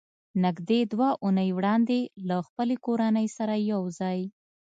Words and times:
نږدې 0.43 0.79
دوه 0.93 1.09
اوونۍ 1.23 1.49
وړاندې 1.57 1.99
له 2.27 2.37
خپلې 2.47 2.75
کورنۍ 2.85 3.27
سره 3.37 3.55
یو 3.71 3.81
ځای 3.99 4.19